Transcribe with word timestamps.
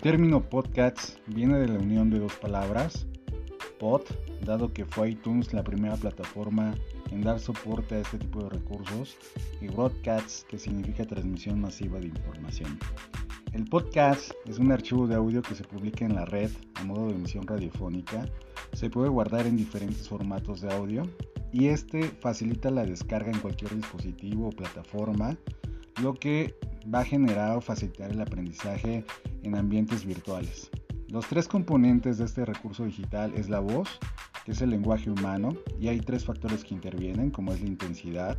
término 0.00 0.48
podcast 0.48 1.18
viene 1.26 1.58
de 1.58 1.68
la 1.68 1.78
unión 1.78 2.08
de 2.10 2.18
dos 2.18 2.34
palabras, 2.36 3.06
pod, 3.78 4.02
dado 4.44 4.72
que 4.72 4.84
fue 4.84 5.10
iTunes 5.10 5.52
la 5.52 5.62
primera 5.62 5.96
plataforma 5.96 6.74
en 7.10 7.20
dar 7.20 7.38
soporte 7.38 7.96
a 7.96 8.00
este 8.00 8.18
tipo 8.18 8.42
de 8.42 8.50
recursos, 8.50 9.16
y 9.60 9.68
broadcast, 9.68 10.46
que 10.46 10.58
significa 10.58 11.04
transmisión 11.04 11.60
masiva 11.60 11.98
de 11.98 12.06
información. 12.06 12.78
El 13.52 13.64
podcast 13.64 14.32
es 14.46 14.58
un 14.58 14.72
archivo 14.72 15.06
de 15.06 15.14
audio 15.14 15.42
que 15.42 15.54
se 15.54 15.64
publica 15.64 16.06
en 16.06 16.14
la 16.14 16.24
red 16.24 16.50
a 16.76 16.84
modo 16.84 17.08
de 17.08 17.14
emisión 17.14 17.46
radiofónica. 17.46 18.24
Se 18.72 18.88
puede 18.88 19.10
guardar 19.10 19.46
en 19.46 19.58
diferentes 19.58 20.08
formatos 20.08 20.62
de 20.62 20.72
audio 20.72 21.02
y 21.52 21.66
este 21.66 22.04
facilita 22.04 22.70
la 22.70 22.86
descarga 22.86 23.30
en 23.30 23.40
cualquier 23.40 23.76
dispositivo 23.76 24.48
o 24.48 24.52
plataforma, 24.52 25.36
lo 26.00 26.14
que 26.14 26.54
va 26.92 27.00
a 27.00 27.04
generar 27.04 27.56
o 27.56 27.60
facilitar 27.60 28.10
el 28.10 28.20
aprendizaje 28.20 29.04
en 29.42 29.56
ambientes 29.56 30.04
virtuales. 30.04 30.70
Los 31.08 31.26
tres 31.26 31.46
componentes 31.46 32.18
de 32.18 32.24
este 32.24 32.44
recurso 32.44 32.84
digital 32.84 33.32
es 33.36 33.48
la 33.50 33.60
voz, 33.60 33.98
que 34.44 34.52
es 34.52 34.62
el 34.62 34.70
lenguaje 34.70 35.10
humano, 35.10 35.50
y 35.78 35.88
hay 35.88 36.00
tres 36.00 36.24
factores 36.24 36.64
que 36.64 36.74
intervienen, 36.74 37.30
como 37.30 37.52
es 37.52 37.60
la 37.60 37.68
intensidad, 37.68 38.38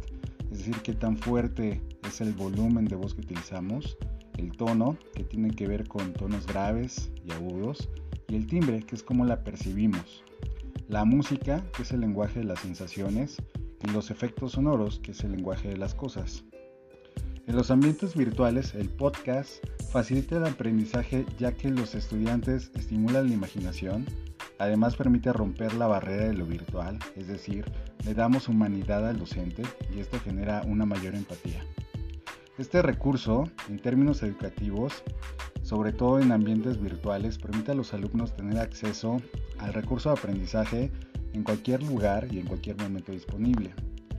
es 0.52 0.60
decir, 0.60 0.76
qué 0.84 0.94
tan 0.94 1.18
fuerte 1.18 1.82
es 2.08 2.22
el 2.22 2.34
volumen 2.34 2.86
de 2.86 2.96
voz 2.96 3.14
que 3.14 3.22
utilizamos, 3.22 3.98
el 4.38 4.52
tono, 4.52 4.98
que 5.14 5.24
tiene 5.24 5.52
que 5.52 5.68
ver 5.68 5.88
con 5.88 6.14
tonos 6.14 6.48
graves 6.48 7.12
y 7.26 7.32
agudos, 7.32 7.90
y 8.28 8.36
el 8.36 8.48
timbre, 8.48 8.82
que 8.82 8.96
es 8.96 9.04
como 9.04 9.26
la 9.26 9.44
percibimos. 9.44 10.24
La 10.88 11.06
música, 11.06 11.64
que 11.76 11.84
es 11.84 11.92
el 11.92 12.02
lenguaje 12.02 12.40
de 12.40 12.46
las 12.46 12.60
sensaciones, 12.60 13.38
y 13.84 13.92
los 13.92 14.12
efectos 14.12 14.54
sonoros, 14.54 15.00
que 15.00 15.12
es 15.12 15.24
el 15.24 15.32
lenguaje 15.32 15.70
de 15.70 15.78
las 15.78 15.94
cosas. 15.94 16.44
En 17.46 17.58
los 17.58 17.72
ambientes 17.72 18.16
virtuales, 18.16 18.74
el 18.74 18.88
podcast 18.88 19.62
facilita 19.92 20.38
el 20.38 20.46
aprendizaje 20.46 21.26
ya 21.38 21.52
que 21.52 21.70
los 21.70 21.94
estudiantes 21.94 22.72
estimulan 22.74 23.28
la 23.28 23.34
imaginación, 23.34 24.06
además 24.60 24.96
permite 24.96 25.34
romper 25.34 25.74
la 25.74 25.88
barrera 25.88 26.28
de 26.28 26.34
lo 26.36 26.46
virtual, 26.46 27.00
es 27.18 27.28
decir, 27.28 27.66
le 28.06 28.14
damos 28.14 28.48
humanidad 28.48 29.06
al 29.06 29.20
docente 29.20 29.64
y 29.94 30.00
esto 30.00 30.22
genera 30.22 30.62
una 30.66 30.86
mayor 30.86 31.16
empatía. 31.16 31.66
Este 32.58 32.82
recurso, 32.82 33.50
en 33.68 33.78
términos 33.78 34.24
educativos, 34.24 35.04
sobre 35.64 35.92
todo 35.92 36.22
en 36.22 36.32
ambientes 36.32 36.82
virtuales, 36.82 37.40
permite 37.40 37.72
a 37.72 37.76
los 37.76 37.94
alumnos 37.94 38.38
tener 38.38 38.58
acceso 38.58 39.22
al 39.60 39.74
recurso 39.74 40.10
de 40.10 40.18
aprendizaje 40.18 40.92
en 41.34 41.44
cualquier 41.44 41.84
lugar 41.84 42.30
y 42.32 42.40
en 42.40 42.46
cualquier 42.46 42.78
momento 42.78 43.12
disponible 43.12 43.74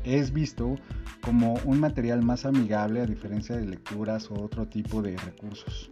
es 0.04 0.32
visto 0.32 0.76
como 1.20 1.54
un 1.64 1.80
material 1.80 2.22
más 2.22 2.44
amigable 2.44 3.00
a 3.00 3.06
diferencia 3.06 3.56
de 3.56 3.66
lecturas 3.66 4.30
o 4.30 4.34
otro 4.34 4.66
tipo 4.68 5.02
de 5.02 5.16
recursos. 5.16 5.90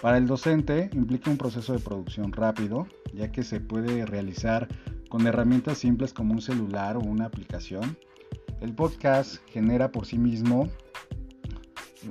Para 0.00 0.18
el 0.18 0.26
docente 0.26 0.90
implica 0.92 1.30
un 1.30 1.38
proceso 1.38 1.72
de 1.72 1.80
producción 1.80 2.32
rápido, 2.32 2.86
ya 3.12 3.32
que 3.32 3.42
se 3.42 3.60
puede 3.60 4.06
realizar 4.06 4.68
con 5.08 5.26
herramientas 5.26 5.78
simples 5.78 6.12
como 6.12 6.34
un 6.34 6.40
celular 6.40 6.96
o 6.96 7.00
una 7.00 7.24
aplicación. 7.24 7.96
El 8.60 8.74
podcast 8.74 9.38
genera 9.48 9.90
por 9.90 10.06
sí 10.06 10.18
mismo 10.18 10.68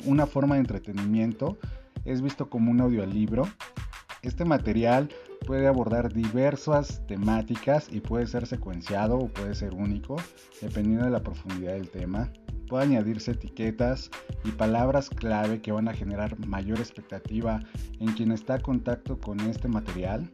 una 0.06 0.26
forma 0.26 0.56
de 0.56 0.62
entretenimiento, 0.62 1.58
es 2.04 2.22
visto 2.22 2.50
como 2.50 2.72
un 2.72 2.82
audiolibro. 2.82 3.48
Este 4.22 4.44
material 4.44 5.10
puede 5.46 5.68
abordar 5.68 6.14
diversas 6.14 7.06
temáticas 7.08 7.88
y 7.92 8.00
puede 8.00 8.28
ser 8.28 8.48
secuenciado 8.48 9.18
o 9.18 9.28
puede 9.28 9.56
ser 9.56 9.74
único, 9.74 10.18
dependiendo 10.62 11.06
de 11.06 11.12
la 11.12 11.24
profundidad 11.24 11.74
del 11.74 11.90
tema. 11.90 12.32
Puede 12.68 12.86
añadirse 12.86 13.32
etiquetas 13.32 14.12
y 14.44 14.52
palabras 14.52 15.10
clave 15.10 15.62
que 15.62 15.72
van 15.72 15.88
a 15.88 15.94
generar 15.94 16.38
mayor 16.46 16.80
expectativa 16.80 17.62
en 18.00 18.12
quien 18.14 18.32
está 18.32 18.56
en 18.56 18.62
contacto 18.62 19.20
con 19.20 19.40
este 19.42 19.68
material. 19.68 20.30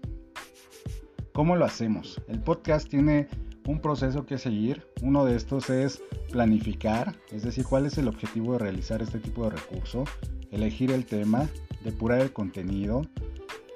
¿Cómo 1.33 1.55
lo 1.55 1.65
hacemos? 1.65 2.21
El 2.27 2.39
podcast 2.39 2.89
tiene 2.89 3.27
un 3.67 3.79
proceso 3.79 4.25
que 4.25 4.37
seguir. 4.37 4.85
Uno 5.01 5.25
de 5.25 5.35
estos 5.35 5.69
es 5.69 6.01
planificar, 6.31 7.15
es 7.31 7.43
decir, 7.43 7.65
cuál 7.65 7.85
es 7.85 7.97
el 7.97 8.07
objetivo 8.07 8.53
de 8.53 8.59
realizar 8.59 9.01
este 9.01 9.19
tipo 9.19 9.43
de 9.43 9.51
recurso, 9.51 10.03
elegir 10.51 10.91
el 10.91 11.05
tema, 11.05 11.47
depurar 11.83 12.21
el 12.21 12.33
contenido, 12.33 13.03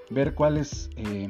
ver 0.10 0.34
cuál 0.34 0.58
es 0.58 0.90
eh, 0.96 1.30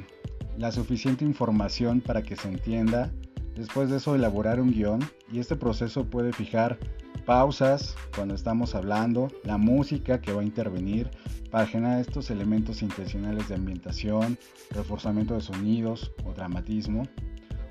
la 0.57 0.71
suficiente 0.71 1.25
información 1.25 2.01
para 2.01 2.21
que 2.21 2.35
se 2.35 2.47
entienda. 2.47 3.11
Después 3.55 3.89
de 3.89 3.97
eso 3.97 4.15
elaborar 4.15 4.61
un 4.61 4.71
guion 4.71 4.99
y 5.31 5.39
este 5.39 5.55
proceso 5.55 6.05
puede 6.05 6.31
fijar 6.31 6.77
pausas 7.25 7.95
cuando 8.15 8.35
estamos 8.35 8.75
hablando, 8.75 9.27
la 9.43 9.57
música 9.57 10.21
que 10.21 10.31
va 10.31 10.41
a 10.41 10.45
intervenir 10.45 11.09
para 11.51 11.65
generar 11.65 11.99
estos 11.99 12.29
elementos 12.29 12.81
intencionales 12.81 13.49
de 13.49 13.55
ambientación, 13.55 14.37
reforzamiento 14.71 15.33
de 15.33 15.41
sonidos 15.41 16.11
o 16.23 16.33
dramatismo. 16.33 17.03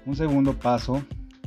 Un 0.05 0.17
segundo 0.17 0.59
paso 0.59 1.03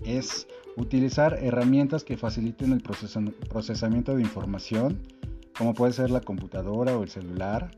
es 0.06 0.48
utilizar 0.76 1.38
herramientas 1.42 2.04
que 2.04 2.18
faciliten 2.18 2.72
el 2.72 2.82
procesamiento 2.82 4.16
de 4.16 4.22
información, 4.22 5.02
como 5.58 5.74
puede 5.74 5.94
ser 5.94 6.10
la 6.10 6.22
computadora 6.22 6.98
o 6.98 7.04
el 7.04 7.10
celular, 7.10 7.72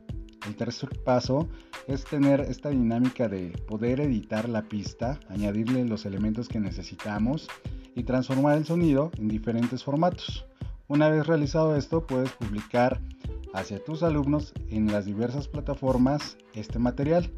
el 0.46 0.56
tercer 0.56 0.90
paso 1.04 1.48
es 1.86 2.04
tener 2.04 2.40
esta 2.40 2.70
dinámica 2.70 3.28
de 3.28 3.50
poder 3.66 4.00
editar 4.00 4.48
la 4.48 4.62
pista, 4.62 5.18
añadirle 5.28 5.84
los 5.84 6.06
elementos 6.06 6.48
que 6.48 6.60
necesitamos 6.60 7.48
y 7.94 8.04
transformar 8.04 8.58
el 8.58 8.64
sonido 8.64 9.10
en 9.18 9.28
diferentes 9.28 9.84
formatos. 9.84 10.46
Una 10.88 11.08
vez 11.08 11.26
realizado 11.26 11.76
esto, 11.76 12.06
puedes 12.06 12.30
publicar 12.32 13.00
hacia 13.54 13.82
tus 13.82 14.02
alumnos 14.02 14.52
en 14.68 14.90
las 14.90 15.06
diversas 15.06 15.48
plataformas 15.48 16.36
este 16.54 16.78
material. 16.78 17.30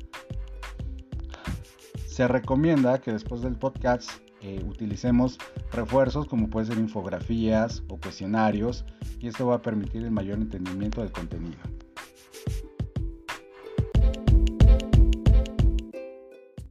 Se 2.06 2.28
recomienda 2.28 3.00
que 3.00 3.12
después 3.12 3.42
del 3.42 3.56
podcast 3.56 4.10
eh, 4.40 4.62
utilicemos 4.68 5.38
refuerzos 5.72 6.26
como 6.26 6.48
pueden 6.48 6.68
ser 6.68 6.78
infografías 6.78 7.82
o 7.88 7.96
cuestionarios 7.96 8.84
y 9.18 9.28
esto 9.28 9.46
va 9.46 9.56
a 9.56 9.62
permitir 9.62 10.04
el 10.04 10.10
mayor 10.10 10.38
entendimiento 10.38 11.00
del 11.00 11.10
contenido. 11.10 11.58